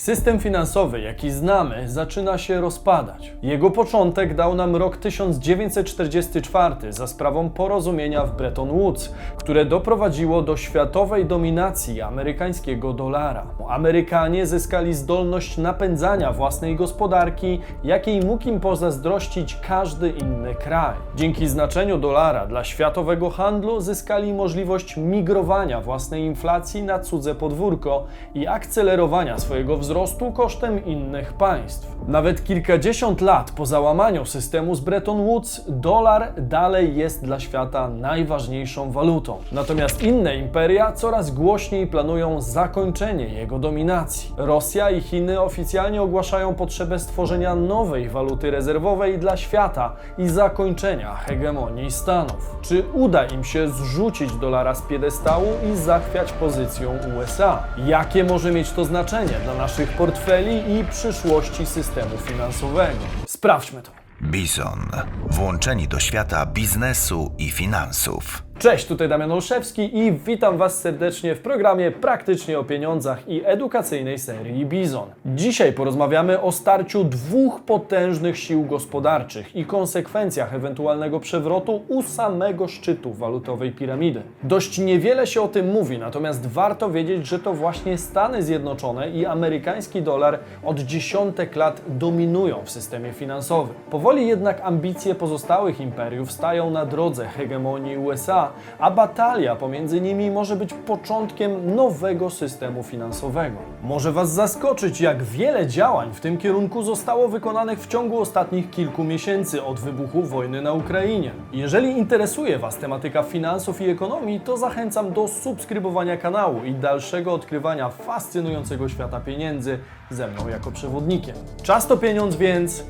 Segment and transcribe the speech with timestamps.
[0.00, 3.32] System finansowy, jaki znamy, zaczyna się rozpadać.
[3.42, 10.56] Jego początek dał nam rok 1944 za sprawą porozumienia w Bretton Woods, które doprowadziło do
[10.56, 13.46] światowej dominacji amerykańskiego dolara.
[13.68, 20.96] Amerykanie zyskali zdolność napędzania własnej gospodarki, jakiej mógł im pozazdrościć każdy inny kraj.
[21.16, 28.04] Dzięki znaczeniu dolara dla światowego handlu zyskali możliwość migrowania własnej inflacji na cudze podwórko
[28.34, 29.89] i akcelerowania swojego wzrostu
[30.34, 31.96] kosztem innych państw.
[32.08, 38.92] Nawet kilkadziesiąt lat po załamaniu systemu z Bretton Woods, dolar dalej jest dla świata najważniejszą
[38.92, 39.38] walutą.
[39.52, 44.34] Natomiast inne imperia coraz głośniej planują zakończenie jego dominacji.
[44.36, 51.90] Rosja i Chiny oficjalnie ogłaszają potrzebę stworzenia nowej waluty rezerwowej dla świata i zakończenia hegemonii
[51.90, 52.56] Stanów.
[52.62, 57.62] Czy uda im się zrzucić dolara z piedestału i zachwiać pozycją USA?
[57.86, 62.98] Jakie może mieć to znaczenie dla naszych portfeli i przyszłości systemu finansowego?
[63.26, 63.90] Sprawdźmy to.
[64.20, 64.90] Bison.
[65.30, 68.42] Włączeni do świata biznesu i finansów.
[68.60, 74.18] Cześć, tutaj Damian Olszewski i witam Was serdecznie w programie Praktycznie o pieniądzach i edukacyjnej
[74.18, 75.08] serii Bizon.
[75.26, 83.12] Dzisiaj porozmawiamy o starciu dwóch potężnych sił gospodarczych i konsekwencjach ewentualnego przewrotu u samego szczytu
[83.12, 84.22] walutowej piramidy.
[84.42, 89.26] Dość niewiele się o tym mówi, natomiast warto wiedzieć, że to właśnie Stany Zjednoczone i
[89.26, 93.74] amerykański dolar od dziesiątek lat dominują w systemie finansowym.
[93.90, 100.56] Powoli jednak ambicje pozostałych imperiów stają na drodze hegemonii USA, a batalia pomiędzy nimi może
[100.56, 103.56] być początkiem nowego systemu finansowego.
[103.82, 109.04] Może Was zaskoczyć, jak wiele działań w tym kierunku zostało wykonanych w ciągu ostatnich kilku
[109.04, 111.30] miesięcy od wybuchu wojny na Ukrainie.
[111.52, 117.88] Jeżeli interesuje Was tematyka finansów i ekonomii, to zachęcam do subskrybowania kanału i dalszego odkrywania
[117.88, 119.78] fascynującego świata pieniędzy
[120.10, 121.34] ze mną jako przewodnikiem.
[121.62, 122.84] Czas to pieniądz, więc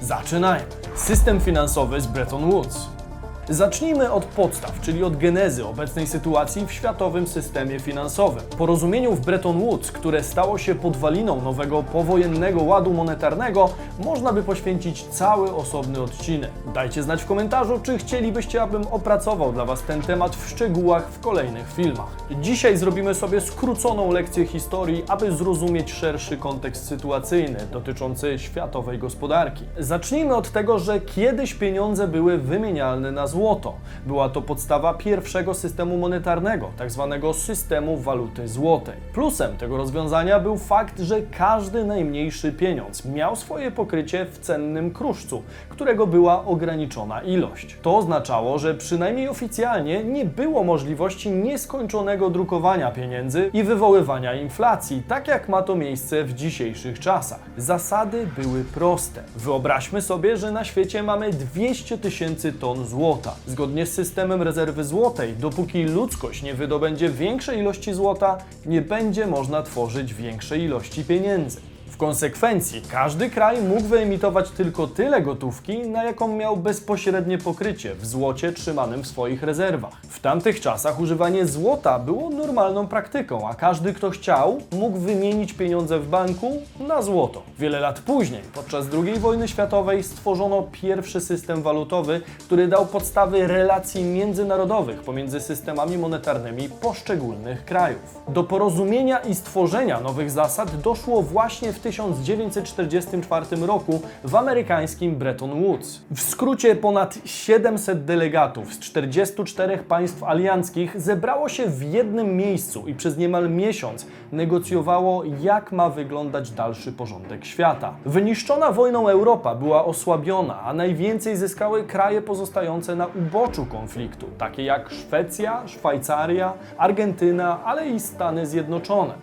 [0.00, 0.66] zaczynajmy.
[0.94, 2.99] System finansowy z Bretton Woods.
[3.48, 8.42] Zacznijmy od podstaw, czyli od genezy obecnej sytuacji w światowym systemie finansowym.
[8.58, 13.68] Porozumieniu w Bretton Woods, które stało się podwaliną nowego powojennego ładu monetarnego,
[14.04, 16.50] można by poświęcić cały osobny odcinek.
[16.74, 21.20] Dajcie znać w komentarzu, czy chcielibyście, abym opracował dla Was ten temat w szczegółach w
[21.20, 22.16] kolejnych filmach.
[22.40, 29.64] Dzisiaj zrobimy sobie skróconą lekcję historii, aby zrozumieć szerszy kontekst sytuacyjny dotyczący światowej gospodarki.
[29.78, 33.74] Zacznijmy od tego, że kiedyś pieniądze były wymienialne na złoto.
[34.06, 38.94] Była to podstawa pierwszego systemu monetarnego, tak zwanego systemu waluty złotej.
[39.12, 45.42] Plusem tego rozwiązania był fakt, że każdy najmniejszy pieniądz miał swoje pokrycie w cennym kruszcu,
[45.68, 47.76] którego była ograniczona ilość.
[47.82, 55.28] To oznaczało, że przynajmniej oficjalnie nie było możliwości nieskończonego drukowania pieniędzy i wywoływania inflacji, tak
[55.28, 57.40] jak ma to miejsce w dzisiejszych czasach.
[57.56, 59.22] Zasady były proste.
[59.36, 63.19] Wyobraźmy sobie, że na świecie mamy 200 tysięcy ton złota.
[63.46, 69.62] Zgodnie z systemem rezerwy złotej, dopóki ludzkość nie wydobędzie większej ilości złota, nie będzie można
[69.62, 71.60] tworzyć większej ilości pieniędzy.
[71.90, 78.06] W konsekwencji każdy kraj mógł wyemitować tylko tyle gotówki, na jaką miał bezpośrednie pokrycie w
[78.06, 79.92] złocie trzymanym w swoich rezerwach.
[80.08, 85.98] W tamtych czasach używanie złota było normalną praktyką, a każdy kto chciał mógł wymienić pieniądze
[85.98, 87.42] w banku na złoto.
[87.58, 94.04] Wiele lat później, podczas II wojny światowej, stworzono pierwszy system walutowy, który dał podstawy relacji
[94.04, 98.22] międzynarodowych pomiędzy systemami monetarnymi poszczególnych krajów.
[98.28, 106.00] Do porozumienia i stworzenia nowych zasad doszło właśnie w 1944 roku w amerykańskim Bretton Woods.
[106.10, 112.94] W skrócie ponad 700 delegatów z 44 państw alianckich zebrało się w jednym miejscu i
[112.94, 117.94] przez niemal miesiąc negocjowało, jak ma wyglądać dalszy porządek świata.
[118.06, 124.90] Wyniszczona wojną Europa była osłabiona, a najwięcej zyskały kraje pozostające na uboczu konfliktu, takie jak
[124.90, 129.14] Szwecja, Szwajcaria, Argentyna, ale i Stany Zjednoczone.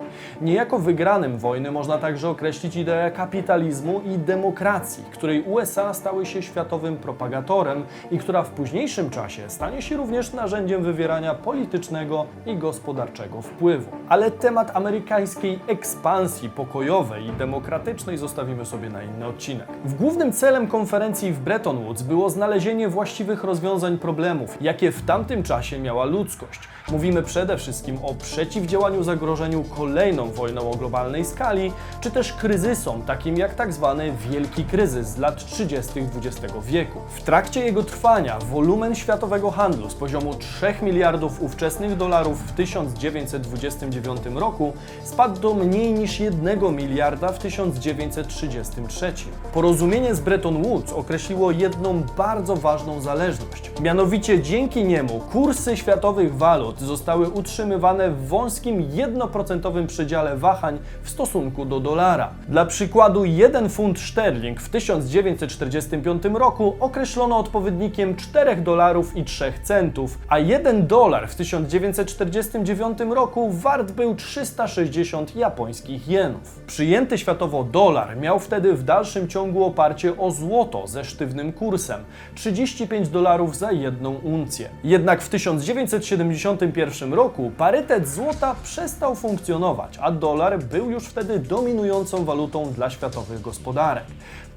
[0.42, 6.98] Niejako wygranym wojny można także określić ideę kapitalizmu i demokracji, której USA stały się światowym
[6.98, 13.92] propagatorem i która w późniejszym czasie stanie się również narzędziem wywierania politycznego i gospodarczego wpływu.
[14.10, 19.68] Ale temat amerykańskiej ekspansji pokojowej i demokratycznej zostawimy sobie na inny odcinek.
[19.86, 25.44] W głównym celem konferencji w Bretton Woods było znalezienie właściwych rozwiązań problemów, jakie w tamtym
[25.44, 26.60] czasie miała ludzkość.
[26.92, 31.72] Mówimy przede wszystkim o przeciwdziałaniu zagrożeniu kolejną wojną o globalnej skali,
[32.02, 36.00] czy też kryzysom, takim jak tak zwany Wielki Kryzys z lat 30.
[36.00, 37.00] XX wieku.
[37.10, 44.22] W trakcie jego trwania wolumen światowego handlu z poziomu 3 miliardów ówczesnych dolarów w 1929
[44.36, 44.74] roku
[45.04, 49.14] spadł do mniej niż 1 miliarda w 1933.
[49.54, 53.72] Porozumienie z Bretton Woods określiło jedną bardzo ważną zależność.
[53.82, 61.66] Mianowicie dzięki niemu kursy światowych walut zostały utrzymywane w wąskim 1% przedziale wahań w stosunku
[61.66, 62.27] do dolara.
[62.50, 70.18] Dla przykładu 1 funt szterling w 1945 roku określono odpowiednikiem 4 dolarów i 3 centów,
[70.28, 76.60] a 1 dolar w 1949 roku wart był 360 japońskich jenów.
[76.68, 82.04] Przyjęty światowo dolar miał wtedy w dalszym ciągu oparcie o złoto ze sztywnym kursem
[82.36, 84.70] 35 dolarów za jedną uncję.
[84.84, 91.40] Jednak w 1971 roku parytet złota przestał funkcjonować, a dolar był już wtedy
[92.12, 94.06] dominującą walutą dla światowych gospodarek.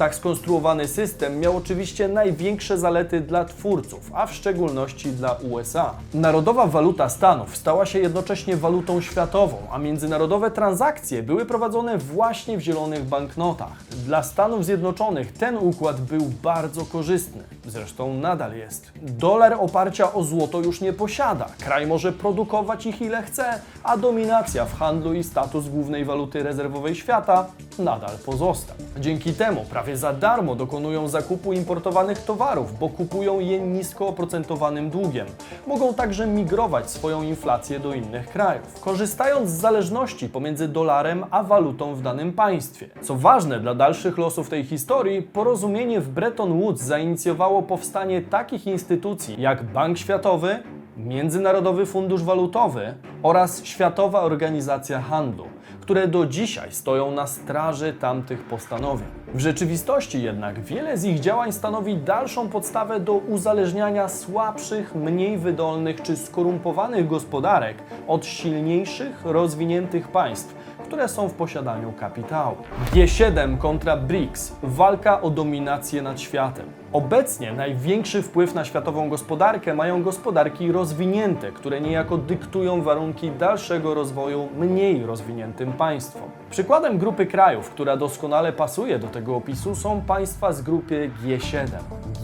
[0.00, 5.94] Tak skonstruowany system miał oczywiście największe zalety dla twórców, a w szczególności dla USA.
[6.14, 12.60] Narodowa waluta Stanów stała się jednocześnie walutą światową, a międzynarodowe transakcje były prowadzone właśnie w
[12.60, 13.72] zielonych banknotach.
[14.06, 17.42] Dla Stanów Zjednoczonych ten układ był bardzo korzystny.
[17.66, 18.90] Zresztą nadal jest.
[19.02, 21.46] Dolar oparcia o złoto już nie posiada.
[21.64, 26.94] Kraj może produkować ich ile chce, a dominacja w handlu i status głównej waluty rezerwowej
[26.94, 27.46] świata
[27.78, 28.76] nadal pozostał.
[29.00, 35.26] Dzięki temu prawie za darmo dokonują zakupu importowanych towarów, bo kupują je nisko oprocentowanym długiem.
[35.66, 41.94] Mogą także migrować swoją inflację do innych krajów, korzystając z zależności pomiędzy dolarem a walutą
[41.94, 42.88] w danym państwie.
[43.02, 49.42] Co ważne dla dalszych losów tej historii, porozumienie w Bretton Woods zainicjowało powstanie takich instytucji
[49.42, 50.62] jak Bank Światowy,
[51.06, 55.44] Międzynarodowy Fundusz Walutowy oraz Światowa Organizacja Handlu,
[55.80, 59.08] które do dzisiaj stoją na straży tamtych postanowień.
[59.34, 66.02] W rzeczywistości jednak wiele z ich działań stanowi dalszą podstawę do uzależniania słabszych, mniej wydolnych
[66.02, 67.76] czy skorumpowanych gospodarek
[68.08, 70.54] od silniejszych, rozwiniętych państw,
[70.84, 72.56] które są w posiadaniu kapitału.
[72.92, 76.79] G7 kontra BRICS walka o dominację nad światem.
[76.92, 84.48] Obecnie największy wpływ na światową gospodarkę mają gospodarki rozwinięte, które niejako dyktują warunki dalszego rozwoju
[84.58, 86.22] mniej rozwiniętym państwom.
[86.50, 91.66] Przykładem grupy krajów, która doskonale pasuje do tego opisu, są państwa z grupy G7.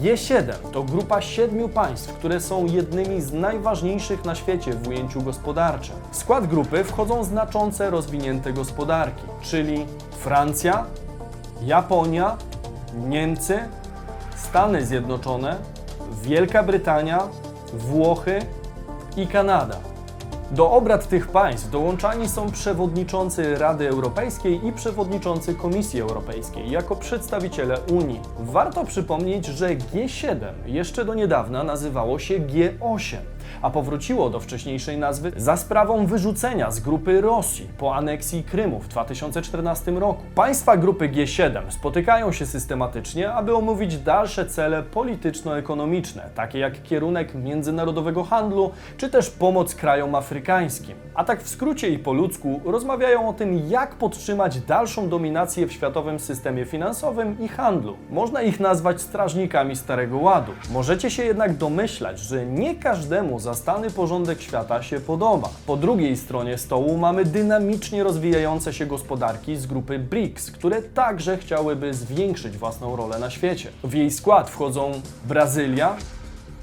[0.01, 5.95] G7 to grupa siedmiu państw, które są jednymi z najważniejszych na świecie w ujęciu gospodarczym.
[6.11, 10.85] W skład grupy wchodzą znaczące rozwinięte gospodarki, czyli Francja,
[11.61, 12.37] Japonia,
[13.07, 13.59] Niemcy,
[14.37, 15.55] Stany Zjednoczone,
[16.23, 17.19] Wielka Brytania,
[17.73, 18.39] Włochy
[19.17, 19.75] i Kanada.
[20.51, 27.79] Do obrad tych państw dołączani są przewodniczący Rady Europejskiej i przewodniczący Komisji Europejskiej jako przedstawiciele
[27.79, 28.21] Unii.
[28.39, 33.17] Warto przypomnieć, że G7 jeszcze do niedawna nazywało się G8
[33.61, 38.87] a powróciło do wcześniejszej nazwy za sprawą wyrzucenia z grupy Rosji po aneksji Krymu w
[38.87, 40.23] 2014 roku.
[40.35, 48.23] Państwa grupy G7 spotykają się systematycznie, aby omówić dalsze cele polityczno-ekonomiczne, takie jak kierunek międzynarodowego
[48.23, 50.95] handlu, czy też pomoc krajom afrykańskim.
[51.15, 55.71] A tak w skrócie i po ludzku rozmawiają o tym, jak podtrzymać dalszą dominację w
[55.71, 57.97] światowym systemie finansowym i handlu.
[58.09, 60.51] Można ich nazwać strażnikami Starego Ładu.
[60.71, 65.49] Możecie się jednak domyślać, że nie każdemu zastany porządek świata się podoba.
[65.65, 71.93] Po drugiej stronie stołu mamy dynamicznie rozwijające się gospodarki z grupy BRICS, które także chciałyby
[71.93, 73.71] zwiększyć własną rolę na świecie.
[73.83, 75.95] W jej skład wchodzą Brazylia,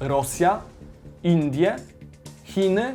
[0.01, 0.61] Rosja,
[1.23, 1.77] Indie,
[2.45, 2.95] Chiny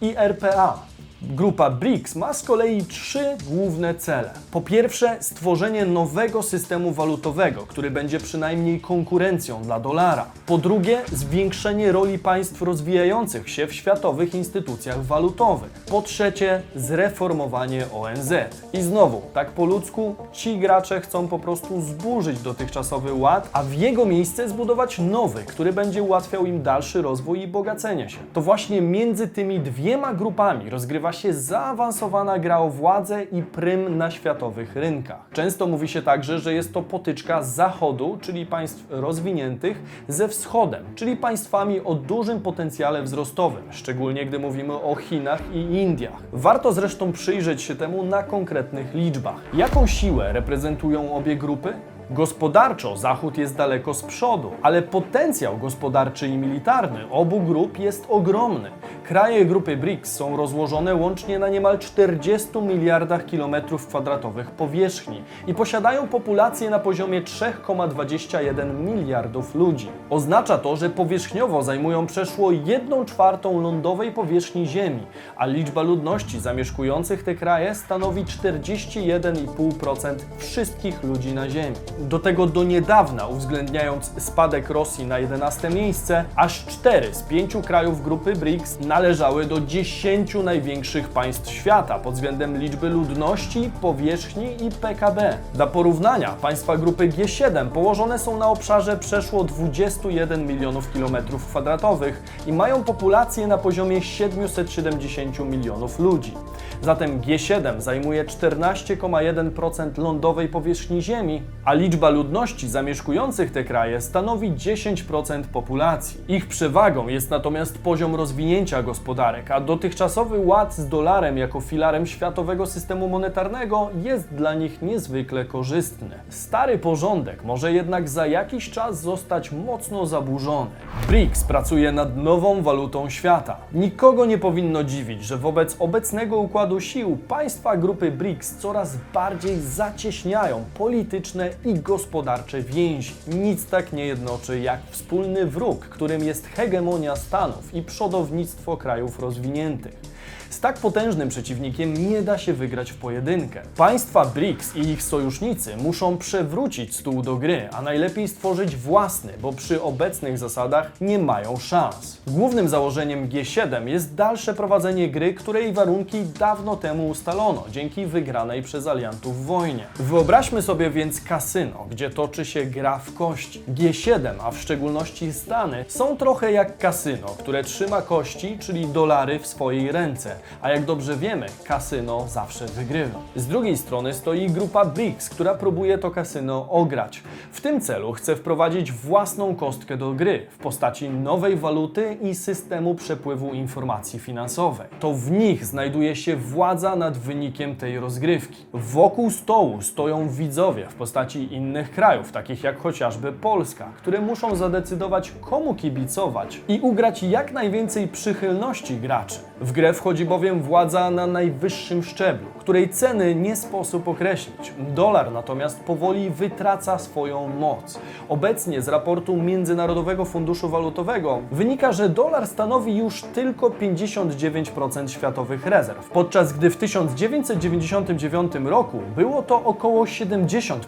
[0.00, 0.87] i RPA.
[1.22, 4.30] Grupa BRICS ma z kolei trzy główne cele.
[4.50, 10.26] Po pierwsze, stworzenie nowego systemu walutowego, który będzie przynajmniej konkurencją dla dolara.
[10.46, 15.70] Po drugie, zwiększenie roli państw rozwijających się w światowych instytucjach walutowych.
[15.70, 18.32] Po trzecie, zreformowanie ONZ.
[18.72, 23.74] I znowu, tak po ludzku, ci gracze chcą po prostu zburzyć dotychczasowy ład, a w
[23.74, 28.18] jego miejsce zbudować nowy, który będzie ułatwiał im dalszy rozwój i bogacenie się.
[28.32, 34.10] To właśnie między tymi dwiema grupami rozgrywa się zaawansowana gra o władzę i prym na
[34.10, 35.20] światowych rynkach.
[35.32, 41.16] Często mówi się także, że jest to potyczka Zachodu, czyli państw rozwiniętych, ze Wschodem, czyli
[41.16, 46.22] państwami o dużym potencjale wzrostowym, szczególnie gdy mówimy o Chinach i Indiach.
[46.32, 49.40] Warto zresztą przyjrzeć się temu na konkretnych liczbach.
[49.54, 51.74] Jaką siłę reprezentują obie grupy?
[52.10, 58.70] Gospodarczo Zachód jest daleko z przodu, ale potencjał gospodarczy i militarny obu grup jest ogromny.
[59.04, 66.08] Kraje grupy BRICS są rozłożone łącznie na niemal 40 miliardach kilometrów kwadratowych powierzchni i posiadają
[66.08, 69.88] populację na poziomie 3,21 miliardów ludzi.
[70.10, 77.22] Oznacza to, że powierzchniowo zajmują przeszło 1 czwartą lądowej powierzchni Ziemi, a liczba ludności zamieszkujących
[77.22, 81.76] te kraje stanowi 41,5% wszystkich ludzi na Ziemi.
[81.98, 88.02] Do tego do niedawna, uwzględniając spadek Rosji na 11 miejsce, aż 4 z 5 krajów
[88.02, 95.38] grupy BRICS należały do 10 największych państw świata pod względem liczby ludności, powierzchni i PKB.
[95.54, 102.52] Dla porównania, państwa grupy G7 położone są na obszarze przeszło 21 milionów kilometrów kwadratowych i
[102.52, 106.34] mają populację na poziomie 770 milionów ludzi.
[106.82, 115.42] Zatem G7 zajmuje 14,1% lądowej powierzchni Ziemi, a liczba ludności zamieszkujących te kraje stanowi 10%
[115.42, 116.20] populacji.
[116.28, 122.66] Ich przewagą jest natomiast poziom rozwinięcia gospodarek, a dotychczasowy ład z dolarem jako filarem światowego
[122.66, 126.10] systemu monetarnego jest dla nich niezwykle korzystny.
[126.28, 130.70] Stary porządek może jednak za jakiś czas zostać mocno zaburzony.
[131.06, 133.56] BRICS pracuje nad nową walutą świata.
[133.72, 140.64] Nikogo nie powinno dziwić, że wobec obecnego układu sił państwa grupy BRICS coraz bardziej zacieśniają
[140.78, 143.14] polityczne i gospodarcze więzi.
[143.26, 150.17] Nic tak nie jednoczy jak wspólny wróg, którym jest hegemonia Stanów i przodownictwo krajów rozwiniętych.
[150.50, 153.62] Z tak potężnym przeciwnikiem nie da się wygrać w pojedynkę.
[153.76, 159.52] Państwa BRICS i ich sojusznicy muszą przewrócić stół do gry, a najlepiej stworzyć własny, bo
[159.52, 162.18] przy obecnych zasadach nie mają szans.
[162.26, 168.86] Głównym założeniem G7 jest dalsze prowadzenie gry, której warunki dawno temu ustalono dzięki wygranej przez
[168.86, 169.86] aliantów wojnie.
[169.96, 173.62] Wyobraźmy sobie więc kasyno, gdzie toczy się gra w kości.
[173.74, 179.46] G7, a w szczególności Stany, są trochę jak kasyno, które trzyma kości, czyli dolary w
[179.46, 180.17] swojej ręce
[180.62, 183.18] a jak dobrze wiemy, kasyno zawsze wygrywa.
[183.36, 187.22] Z drugiej strony stoi grupa BRICS, która próbuje to kasyno ograć.
[187.52, 192.94] W tym celu chce wprowadzić własną kostkę do gry w postaci nowej waluty i systemu
[192.94, 194.86] przepływu informacji finansowej.
[195.00, 198.66] To w nich znajduje się władza nad wynikiem tej rozgrywki.
[198.72, 205.32] Wokół stołu stoją widzowie w postaci innych krajów, takich jak chociażby Polska, które muszą zadecydować
[205.40, 209.38] komu kibicować i ugrać jak najwięcej przychylności graczy.
[209.60, 214.72] W grę wchodzi bowiem władza na najwyższym szczeblu, której ceny nie sposób określić.
[214.78, 218.00] Dolar natomiast powoli wytraca swoją moc.
[218.28, 226.10] Obecnie z raportu Międzynarodowego Funduszu Walutowego wynika, że dolar stanowi już tylko 59% światowych rezerw,
[226.10, 230.78] podczas gdy w 1999 roku było to około 70%.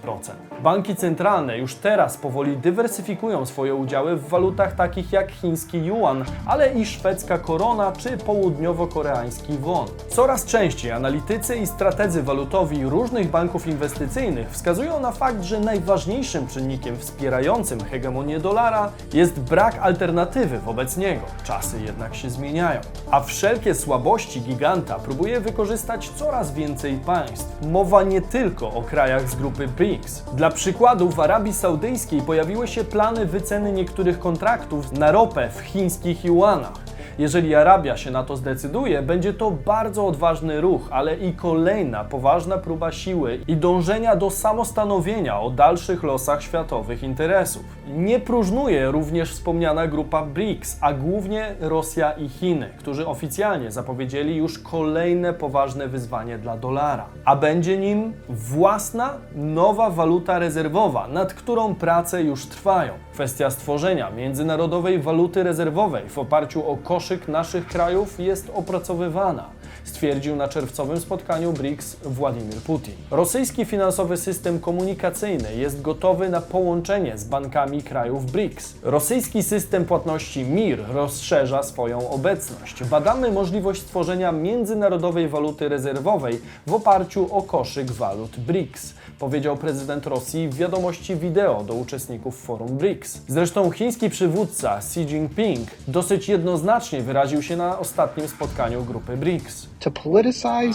[0.62, 6.72] Banki centralne już teraz powoli dywersyfikują swoje udziały w walutach takich jak chiński yuan, ale
[6.72, 9.86] i szwedzka korona czy południowo-koreański won.
[10.08, 16.98] Coraz częściej analitycy i strategzy walutowi różnych banków inwestycyjnych wskazują na fakt, że najważniejszym czynnikiem
[16.98, 21.22] wspierającym hegemonię dolara jest brak alternatywy wobec niego.
[21.44, 22.80] Czasy jednak się zmieniają.
[23.10, 27.66] A wszelkie słabości giganta próbuje wykorzystać coraz więcej państw.
[27.70, 30.22] Mowa nie tylko o krajach z grupy BRICS.
[30.34, 36.24] Dla przykładu w Arabii Saudyjskiej pojawiły się plany wyceny niektórych kontraktów na ropę w chińskich
[36.24, 36.89] juanach.
[37.18, 42.58] Jeżeli Arabia się na to zdecyduje, będzie to bardzo odważny ruch, ale i kolejna poważna
[42.58, 47.64] próba siły i dążenia do samostanowienia o dalszych losach światowych interesów.
[47.88, 54.58] Nie próżnuje również wspomniana grupa BRICS, a głównie Rosja i Chiny, którzy oficjalnie zapowiedzieli już
[54.58, 57.06] kolejne poważne wyzwanie dla dolara.
[57.24, 62.92] A będzie nim własna, nowa waluta rezerwowa, nad którą prace już trwają.
[63.12, 69.44] Kwestia stworzenia międzynarodowej waluty rezerwowej w oparciu o koszyk naszych krajów jest opracowywana,
[69.84, 72.94] stwierdził na czerwcowym spotkaniu BRICS Władimir Putin.
[73.10, 78.74] Rosyjski finansowy system komunikacyjny jest gotowy na połączenie z bankami krajów BRICS.
[78.82, 82.84] Rosyjski system płatności MIR rozszerza swoją obecność.
[82.84, 90.48] Badamy możliwość stworzenia międzynarodowej waluty rezerwowej w oparciu o koszyk walut BRICS, powiedział prezydent Rosji
[90.48, 93.20] w wiadomości wideo do uczestników forum BRICS.
[93.28, 99.68] Zresztą chiński przywódca Xi Jinping dosyć jednoznacznie wyraził się na ostatnim spotkaniu grupy BRICS.
[99.80, 100.74] to politicize,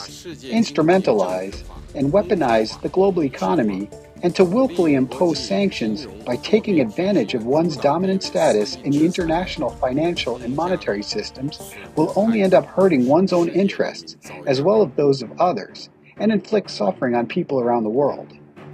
[0.52, 1.64] instrumentalize,
[2.00, 3.88] and weaponize the global economy,
[4.24, 9.70] and to willfully impose sanctions by taking advantage of one's dominant status in the international
[9.70, 11.60] financial and monetary systems
[11.96, 14.16] will only end up hurting one's own interests,
[14.48, 18.28] as well as those of others, and inflict suffering on people around the world.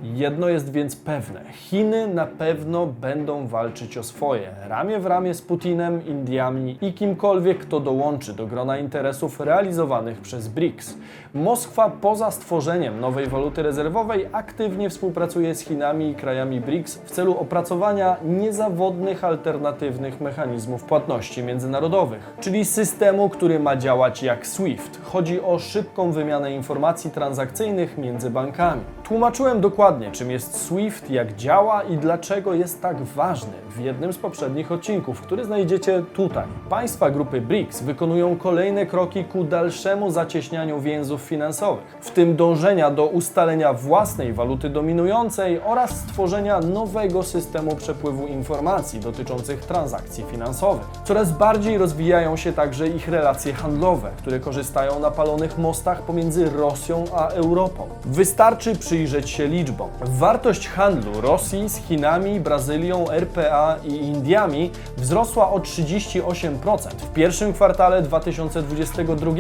[0.04, 5.42] Jedno jest więc pewne: Chiny na pewno będą walczyć o swoje, ramię w ramię z
[5.42, 10.98] Putinem, Indiami i kimkolwiek, kto dołączy do grona interesów realizowanych przez BRICS.
[11.34, 17.38] Moskwa poza stworzeniem nowej waluty rezerwowej aktywnie współpracuje z Chinami i krajami BRICS w celu
[17.38, 25.00] opracowania niezawodnych alternatywnych mechanizmów płatności międzynarodowych, czyli systemu, który ma działać jak SWIFT.
[25.04, 28.82] Chodzi o szybką wymianę informacji transakcyjnych między bankami.
[29.12, 34.18] Tłumaczyłem dokładnie, czym jest SWIFT, jak działa i dlaczego jest tak ważny w jednym z
[34.18, 36.46] poprzednich odcinków, który znajdziecie tutaj.
[36.70, 43.08] Państwa grupy BRICS wykonują kolejne kroki ku dalszemu zacieśnianiu więzów finansowych, w tym dążenia do
[43.08, 50.86] ustalenia własnej waluty dominującej oraz stworzenia nowego systemu przepływu informacji dotyczących transakcji finansowych.
[51.04, 57.06] Coraz bardziej rozwijają się także ich relacje handlowe, które korzystają na palonych mostach pomiędzy Rosją
[57.14, 57.88] a Europą.
[58.06, 59.90] Wystarczy przyjrzeć się liczbom.
[60.02, 68.02] Wartość handlu Rosji z Chinami, Brazylią, RPA i Indiami wzrosła o 38% w pierwszym kwartale
[68.02, 69.32] 2022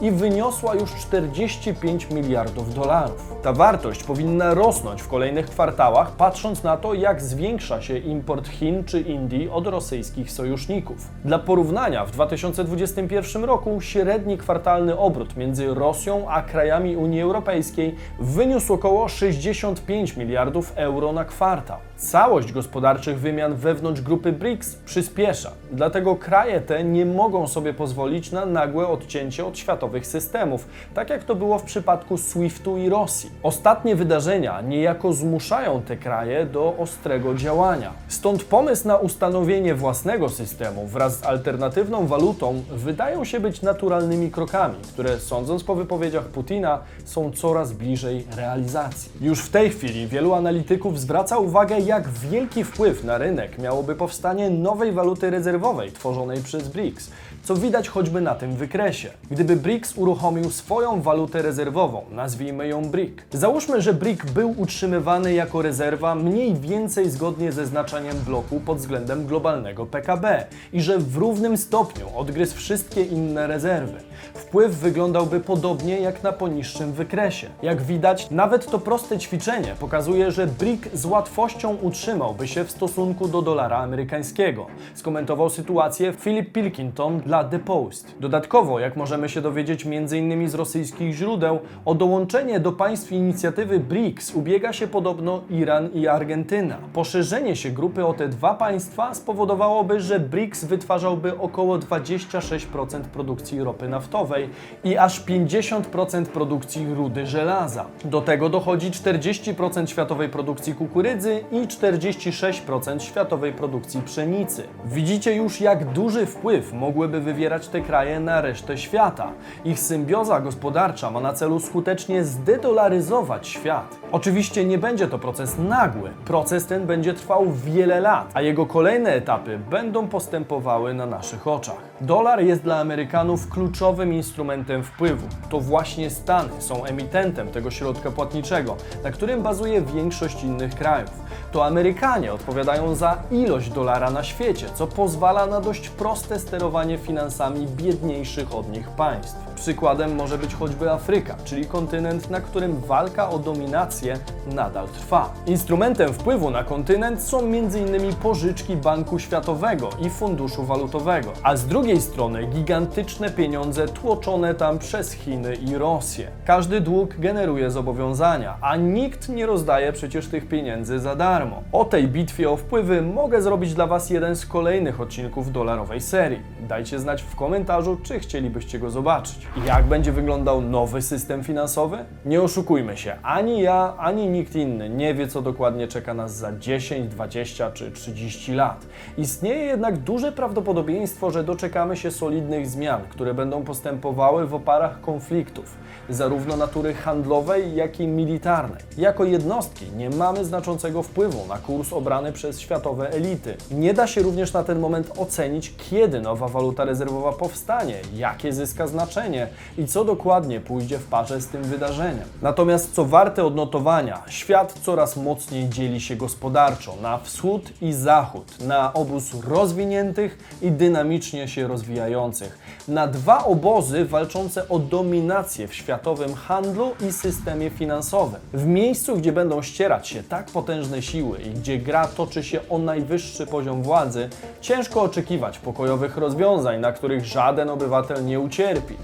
[0.00, 3.34] i wyniosła już 45 miliardów dolarów.
[3.42, 8.84] Ta wartość powinna rosnąć w kolejnych kwartałach, patrząc na to, jak zwiększa się import Chin
[8.84, 10.96] czy Indii od rosyjskich sojuszników.
[11.24, 18.74] Dla porównania, w 2021 roku średni kwartalny obrót między Rosją a krajami Unii Europejskiej wyniósł
[18.74, 21.85] około 65 miliardów euro na kwartał.
[21.98, 28.46] Całość gospodarczych wymian wewnątrz grupy BRICS przyspiesza, dlatego kraje te nie mogą sobie pozwolić na
[28.46, 33.30] nagłe odcięcie od światowych systemów, tak jak to było w przypadku SWIFT-u i Rosji.
[33.42, 37.92] Ostatnie wydarzenia niejako zmuszają te kraje do ostrego działania.
[38.08, 44.76] Stąd pomysł na ustanowienie własnego systemu wraz z alternatywną walutą wydają się być naturalnymi krokami,
[44.92, 49.12] które sądząc po wypowiedziach Putina są coraz bliżej realizacji.
[49.20, 54.50] Już w tej chwili wielu analityków zwraca uwagę, jak wielki wpływ na rynek miałoby powstanie
[54.50, 57.10] nowej waluty rezerwowej tworzonej przez BRICS,
[57.46, 59.10] co widać choćby na tym wykresie.
[59.30, 63.12] Gdyby BRICS uruchomił swoją walutę rezerwową, nazwijmy ją BRIC.
[63.32, 69.26] Załóżmy, że BRIC był utrzymywany jako rezerwa mniej więcej zgodnie ze znaczeniem bloku pod względem
[69.26, 74.00] globalnego PKB i że w równym stopniu odgryzł wszystkie inne rezerwy.
[74.34, 77.46] Wpływ wyglądałby podobnie jak na poniższym wykresie.
[77.62, 83.28] Jak widać, nawet to proste ćwiczenie pokazuje, że BRIC z łatwością utrzymałby się w stosunku
[83.28, 84.66] do dolara amerykańskiego.
[84.94, 88.14] Skomentował sytuację Philip Pilkington dla The Post.
[88.20, 90.48] Dodatkowo, jak możemy się dowiedzieć m.in.
[90.48, 96.76] z rosyjskich źródeł, o dołączenie do państw inicjatywy BRICS ubiega się podobno Iran i Argentyna.
[96.92, 103.88] Poszerzenie się grupy o te dwa państwa spowodowałoby, że BRICS wytwarzałby około 26% produkcji ropy
[103.88, 104.48] naftowej
[104.84, 107.86] i aż 50% produkcji rudy żelaza.
[108.04, 114.62] Do tego dochodzi 40% światowej produkcji kukurydzy i 46% światowej produkcji pszenicy.
[114.84, 119.32] Widzicie już, jak duży wpływ mogłyby wywierać te kraje na resztę świata.
[119.64, 123.96] Ich symbioza gospodarcza ma na celu skutecznie zdedolaryzować świat.
[124.12, 126.10] Oczywiście nie będzie to proces nagły.
[126.24, 131.82] Proces ten będzie trwał wiele lat, a jego kolejne etapy będą postępowały na naszych oczach.
[132.00, 135.26] Dolar jest dla Amerykanów kluczowym instrumentem wpływu.
[135.50, 141.10] To właśnie Stany są emitentem tego środka płatniczego, na którym bazuje większość innych krajów.
[141.52, 147.66] To Amerykanie odpowiadają za ilość dolara na świecie, co pozwala na dość proste sterowanie finansami
[147.66, 149.45] biedniejszych od nich państw.
[149.56, 155.32] Przykładem może być choćby Afryka, czyli kontynent, na którym walka o dominację nadal trwa.
[155.46, 158.14] Instrumentem wpływu na kontynent są m.in.
[158.22, 165.12] pożyczki Banku Światowego i Funduszu Walutowego, a z drugiej strony gigantyczne pieniądze tłoczone tam przez
[165.12, 166.28] Chiny i Rosję.
[166.44, 171.62] Każdy dług generuje zobowiązania, a nikt nie rozdaje przecież tych pieniędzy za darmo.
[171.72, 176.40] O tej bitwie o wpływy mogę zrobić dla Was jeden z kolejnych odcinków dolarowej serii.
[176.68, 179.45] Dajcie znać w komentarzu, czy chcielibyście go zobaczyć.
[179.64, 181.98] Jak będzie wyglądał nowy system finansowy?
[182.24, 186.52] Nie oszukujmy się, ani ja, ani nikt inny nie wie, co dokładnie czeka nas za
[186.58, 188.86] 10, 20 czy 30 lat.
[189.18, 195.76] Istnieje jednak duże prawdopodobieństwo, że doczekamy się solidnych zmian, które będą postępowały w oparach konfliktów,
[196.08, 198.82] zarówno natury handlowej, jak i militarnej.
[198.98, 203.56] Jako jednostki nie mamy znaczącego wpływu na kurs obrany przez światowe elity.
[203.70, 208.86] Nie da się również na ten moment ocenić, kiedy nowa waluta rezerwowa powstanie, jakie zyska
[208.86, 212.24] znaczenie wydarzenie i co dokładnie pójdzie w parze z tym wydarzeniem.
[212.42, 218.92] Natomiast co warte odnotowania, świat coraz mocniej dzieli się gospodarczo na wschód i zachód, na
[218.92, 226.90] obóz rozwiniętych i dynamicznie się rozwijających, na dwa obozy walczące o dominację w światowym handlu
[227.08, 228.40] i systemie finansowym.
[228.52, 232.78] W miejscu, gdzie będą ścierać się tak potężne siły i gdzie gra toczy się o
[232.78, 234.28] najwyższy poziom władzy,
[234.60, 238.94] ciężko oczekiwać pokojowych rozwiązań, na których żaden obywatel nie ucierpi.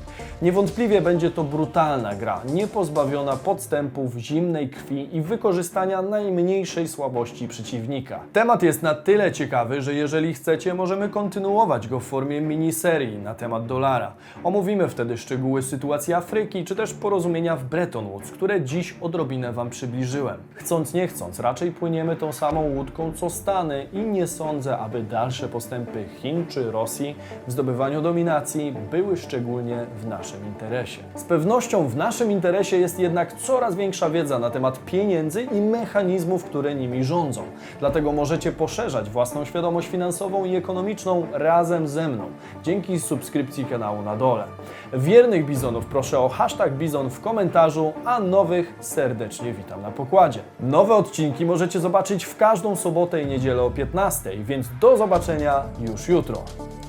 [0.42, 8.20] Niewątpliwie będzie to brutalna gra, nie pozbawiona podstępów, zimnej krwi i wykorzystania najmniejszej słabości przeciwnika.
[8.32, 13.34] Temat jest na tyle ciekawy, że jeżeli chcecie, możemy kontynuować go w formie miniserii na
[13.34, 14.12] temat dolara.
[14.44, 19.70] Omówimy wtedy szczegóły sytuacji Afryki, czy też porozumienia w Bretton Woods, które dziś odrobinę Wam
[19.70, 20.36] przybliżyłem.
[20.54, 25.48] Chcąc nie chcąc, raczej płyniemy tą samą łódką co Stany i nie sądzę, aby dalsze
[25.48, 31.02] postępy Chin czy Rosji w zdobywaniu dominacji były szczególnie w naszym interesie.
[31.14, 36.44] Z pewnością w naszym interesie jest jednak coraz większa wiedza na temat pieniędzy i mechanizmów,
[36.44, 37.42] które nimi rządzą.
[37.80, 42.24] Dlatego możecie poszerzać własną świadomość finansową i ekonomiczną razem ze mną,
[42.62, 44.44] dzięki subskrypcji kanału na dole.
[44.92, 50.40] Wiernych bizonów proszę o hashtag bizon w komentarzu, a nowych serdecznie witam na pokładzie.
[50.60, 56.08] Nowe odcinki możecie zobaczyć w każdą sobotę i niedzielę o 15, więc do zobaczenia już
[56.08, 56.42] jutro.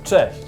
[0.04, 0.44] Cześć!